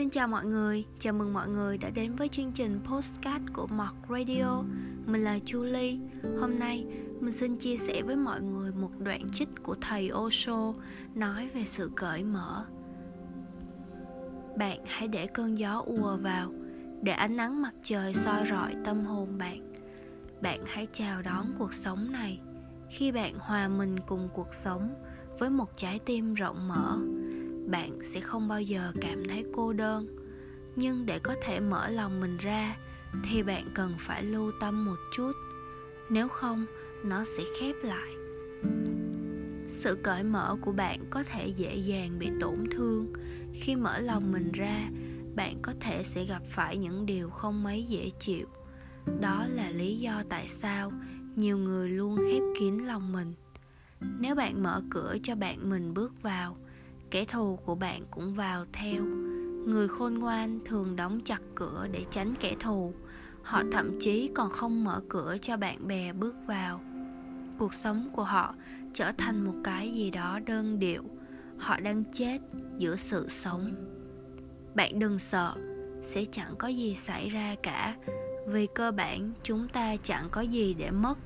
Xin 0.00 0.10
chào 0.10 0.28
mọi 0.28 0.44
người, 0.44 0.84
chào 0.98 1.12
mừng 1.12 1.32
mọi 1.32 1.48
người 1.48 1.78
đã 1.78 1.90
đến 1.90 2.14
với 2.14 2.28
chương 2.28 2.52
trình 2.52 2.80
Postcard 2.84 3.44
của 3.52 3.66
Mọt 3.66 3.92
Radio. 4.08 4.62
Mình 5.06 5.24
là 5.24 5.38
Julie. 5.38 5.98
Hôm 6.40 6.58
nay 6.58 6.86
mình 7.20 7.32
xin 7.32 7.56
chia 7.56 7.76
sẻ 7.76 8.02
với 8.02 8.16
mọi 8.16 8.40
người 8.40 8.72
một 8.72 8.90
đoạn 8.98 9.30
trích 9.30 9.48
của 9.62 9.76
thầy 9.80 10.10
Osho 10.12 10.74
nói 11.14 11.48
về 11.54 11.64
sự 11.64 11.90
cởi 11.96 12.24
mở. 12.24 12.64
Bạn 14.56 14.78
hãy 14.86 15.08
để 15.08 15.26
cơn 15.26 15.58
gió 15.58 15.82
ùa 15.86 16.16
vào 16.16 16.52
Để 17.02 17.12
ánh 17.12 17.36
nắng 17.36 17.62
mặt 17.62 17.74
trời 17.82 18.14
soi 18.14 18.46
rọi 18.50 18.74
tâm 18.84 19.04
hồn 19.04 19.38
bạn. 19.38 19.72
Bạn 20.42 20.64
hãy 20.66 20.86
chào 20.92 21.22
đón 21.22 21.46
cuộc 21.58 21.74
sống 21.74 22.12
này. 22.12 22.40
Khi 22.90 23.12
bạn 23.12 23.34
hòa 23.38 23.68
mình 23.68 23.96
cùng 24.06 24.28
cuộc 24.34 24.54
sống 24.64 24.94
với 25.38 25.50
một 25.50 25.76
trái 25.76 25.98
tim 25.98 26.34
rộng 26.34 26.68
mở 26.68 26.98
bạn 27.70 27.98
sẽ 28.02 28.20
không 28.20 28.48
bao 28.48 28.62
giờ 28.62 28.92
cảm 29.00 29.24
thấy 29.28 29.44
cô 29.52 29.72
đơn. 29.72 30.06
Nhưng 30.76 31.06
để 31.06 31.18
có 31.18 31.34
thể 31.42 31.60
mở 31.60 31.88
lòng 31.88 32.20
mình 32.20 32.36
ra, 32.36 32.76
thì 33.24 33.42
bạn 33.42 33.70
cần 33.74 33.94
phải 33.98 34.24
lưu 34.24 34.52
tâm 34.60 34.84
một 34.84 34.96
chút. 35.16 35.32
Nếu 36.10 36.28
không, 36.28 36.66
nó 37.04 37.24
sẽ 37.24 37.42
khép 37.60 37.74
lại. 37.82 38.10
Sự 39.68 39.98
cởi 40.02 40.22
mở 40.22 40.56
của 40.60 40.72
bạn 40.72 41.04
có 41.10 41.22
thể 41.22 41.48
dễ 41.48 41.76
dàng 41.76 42.18
bị 42.18 42.30
tổn 42.40 42.64
thương. 42.70 43.12
Khi 43.54 43.76
mở 43.76 43.98
lòng 43.98 44.32
mình 44.32 44.52
ra, 44.52 44.88
bạn 45.36 45.58
có 45.62 45.72
thể 45.80 46.02
sẽ 46.04 46.24
gặp 46.24 46.42
phải 46.50 46.76
những 46.76 47.06
điều 47.06 47.30
không 47.30 47.62
mấy 47.62 47.84
dễ 47.84 48.10
chịu. 48.20 48.46
Đó 49.20 49.46
là 49.54 49.70
lý 49.70 49.98
do 49.98 50.22
tại 50.28 50.48
sao 50.48 50.92
nhiều 51.36 51.58
người 51.58 51.90
luôn 51.90 52.16
khép 52.16 52.42
kín 52.58 52.78
lòng 52.78 53.12
mình. 53.12 53.34
Nếu 54.20 54.34
bạn 54.34 54.62
mở 54.62 54.82
cửa 54.90 55.16
cho 55.22 55.34
bạn 55.34 55.70
mình 55.70 55.94
bước 55.94 56.22
vào 56.22 56.56
kẻ 57.10 57.24
thù 57.24 57.56
của 57.56 57.74
bạn 57.74 58.02
cũng 58.10 58.34
vào 58.34 58.64
theo. 58.72 59.04
Người 59.66 59.88
khôn 59.88 60.14
ngoan 60.14 60.58
thường 60.64 60.96
đóng 60.96 61.20
chặt 61.24 61.42
cửa 61.54 61.86
để 61.92 62.04
tránh 62.10 62.34
kẻ 62.40 62.56
thù. 62.60 62.94
Họ 63.42 63.62
thậm 63.72 63.98
chí 64.00 64.30
còn 64.34 64.50
không 64.50 64.84
mở 64.84 65.02
cửa 65.08 65.36
cho 65.42 65.56
bạn 65.56 65.88
bè 65.88 66.12
bước 66.12 66.34
vào. 66.46 66.80
Cuộc 67.58 67.74
sống 67.74 68.10
của 68.12 68.22
họ 68.22 68.54
trở 68.94 69.12
thành 69.18 69.44
một 69.44 69.54
cái 69.64 69.92
gì 69.92 70.10
đó 70.10 70.40
đơn 70.46 70.78
điệu. 70.78 71.02
Họ 71.58 71.80
đang 71.80 72.04
chết 72.12 72.38
giữa 72.78 72.96
sự 72.96 73.28
sống. 73.28 73.74
Bạn 74.74 74.98
đừng 74.98 75.18
sợ, 75.18 75.54
sẽ 76.02 76.24
chẳng 76.32 76.54
có 76.58 76.68
gì 76.68 76.94
xảy 76.94 77.28
ra 77.28 77.54
cả. 77.62 77.96
Vì 78.46 78.66
cơ 78.74 78.92
bản, 78.92 79.32
chúng 79.42 79.68
ta 79.68 79.96
chẳng 79.96 80.28
có 80.30 80.40
gì 80.40 80.74
để 80.74 80.90
mất. 80.90 81.18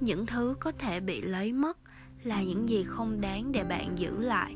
Những 0.00 0.26
thứ 0.26 0.54
có 0.60 0.72
thể 0.78 1.00
bị 1.00 1.22
lấy 1.22 1.52
mất 1.52 1.78
là 2.22 2.42
những 2.42 2.68
gì 2.68 2.84
không 2.88 3.20
đáng 3.20 3.52
để 3.52 3.64
bạn 3.64 3.98
giữ 3.98 4.20
lại 4.20 4.54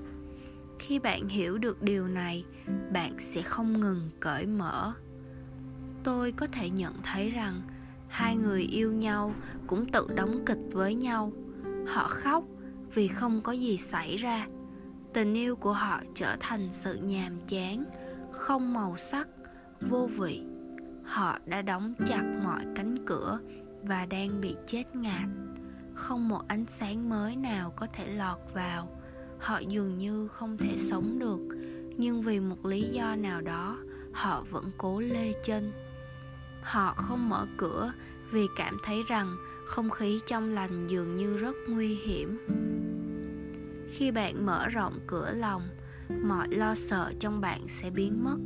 khi 0.83 0.99
bạn 0.99 1.29
hiểu 1.29 1.59
được 1.59 1.83
điều 1.83 2.09
này, 2.09 2.45
bạn 2.93 3.17
sẽ 3.19 3.43
không 3.43 3.81
ngừng 3.81 4.11
cởi 4.21 4.47
mở. 4.47 4.93
Tôi 6.05 6.33
có 6.33 6.47
thể 6.53 6.71
nhận 6.71 6.95
thấy 7.03 7.31
rằng 7.31 7.63
hai 8.09 8.37
người 8.37 8.63
yêu 8.63 8.93
nhau 8.93 9.35
cũng 9.67 9.93
tự 9.93 10.07
đóng 10.15 10.45
kịch 10.47 10.59
với 10.73 10.95
nhau. 10.95 11.33
Họ 11.87 12.09
khóc 12.09 12.45
vì 12.95 13.09
không 13.09 13.43
có 13.43 13.53
gì 13.53 13.77
xảy 13.77 14.17
ra. 14.17 14.47
Tình 15.15 15.35
yêu 15.35 15.57
của 15.57 15.73
họ 15.73 16.01
trở 16.15 16.37
thành 16.41 16.69
sự 16.71 16.95
nhàm 16.95 17.41
chán, 17.49 17.85
không 18.33 18.75
màu 18.75 18.97
sắc, 18.97 19.29
vô 19.81 20.09
vị. 20.19 20.43
Họ 21.05 21.39
đã 21.47 21.63
đóng 21.63 21.95
chặt 22.09 22.23
mọi 22.45 22.65
cánh 22.75 22.97
cửa 23.07 23.39
và 23.83 24.07
đang 24.07 24.41
bị 24.41 24.57
chết 24.67 24.97
ngạt. 24.97 25.29
Không 25.95 26.29
một 26.29 26.43
ánh 26.49 26.65
sáng 26.69 27.09
mới 27.09 27.37
nào 27.37 27.73
có 27.77 27.87
thể 27.93 28.07
lọt 28.07 28.39
vào 28.55 29.02
họ 29.43 29.59
dường 29.59 29.99
như 29.99 30.29
không 30.29 30.57
thể 30.57 30.77
sống 30.77 31.19
được, 31.19 31.41
nhưng 31.97 32.23
vì 32.23 32.41
một 32.41 32.67
lý 32.67 32.83
do 32.83 33.17
nào 33.17 33.41
đó, 33.41 33.79
họ 34.13 34.45
vẫn 34.51 34.71
cố 34.79 35.01
lê 35.01 35.33
chân. 35.45 35.73
Họ 36.63 36.95
không 36.95 37.29
mở 37.29 37.47
cửa 37.57 37.93
vì 38.31 38.47
cảm 38.57 38.77
thấy 38.83 39.03
rằng 39.09 39.37
không 39.67 39.91
khí 39.91 40.21
trong 40.27 40.51
lành 40.51 40.87
dường 40.87 41.17
như 41.17 41.37
rất 41.37 41.57
nguy 41.69 41.95
hiểm. 41.95 42.39
Khi 43.93 44.11
bạn 44.11 44.47
mở 44.47 44.69
rộng 44.69 45.01
cửa 45.07 45.33
lòng, 45.33 45.63
mọi 46.23 46.49
lo 46.51 46.75
sợ 46.75 47.13
trong 47.21 47.41
bạn 47.41 47.69
sẽ 47.69 47.91
biến 47.91 48.25
mất. 48.25 48.39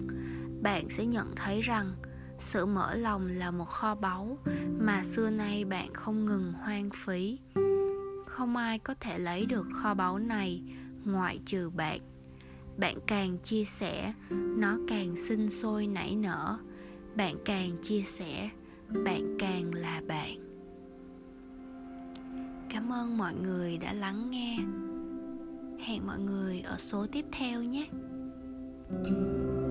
Bạn 0.62 0.88
sẽ 0.90 1.06
nhận 1.06 1.34
thấy 1.36 1.60
rằng 1.60 1.92
sự 2.38 2.66
mở 2.66 2.94
lòng 2.94 3.26
là 3.26 3.50
một 3.50 3.64
kho 3.64 3.94
báu 3.94 4.38
mà 4.78 5.02
xưa 5.02 5.30
nay 5.30 5.64
bạn 5.64 5.94
không 5.94 6.24
ngừng 6.24 6.52
hoang 6.52 6.90
phí. 7.04 7.38
Không 8.26 8.56
ai 8.56 8.78
có 8.78 8.94
thể 9.00 9.18
lấy 9.18 9.46
được 9.46 9.66
kho 9.72 9.94
báu 9.94 10.18
này 10.18 10.62
ngoại 11.06 11.40
trừ 11.46 11.70
bạn. 11.70 12.00
Bạn 12.78 12.96
càng 13.06 13.38
chia 13.38 13.64
sẻ, 13.64 14.12
nó 14.30 14.78
càng 14.88 15.16
sinh 15.16 15.50
sôi 15.50 15.86
nảy 15.86 16.16
nở. 16.16 16.58
Bạn 17.16 17.36
càng 17.44 17.70
chia 17.82 18.02
sẻ, 18.02 18.50
bạn 19.04 19.36
càng 19.38 19.74
là 19.74 20.02
bạn. 20.08 20.38
Cảm 22.70 22.92
ơn 22.92 23.18
mọi 23.18 23.34
người 23.34 23.78
đã 23.78 23.92
lắng 23.92 24.30
nghe. 24.30 24.58
Hẹn 25.86 26.06
mọi 26.06 26.18
người 26.18 26.60
ở 26.60 26.76
số 26.76 27.06
tiếp 27.12 27.24
theo 27.32 27.62
nhé. 27.62 27.86
thank 28.88 29.08
you 29.08 29.65